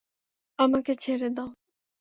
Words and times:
আমাকে 0.59 0.91
ছেড়ে 0.95 1.29
দাও। 1.29 1.49